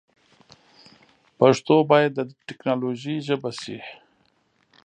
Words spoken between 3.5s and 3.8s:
سی.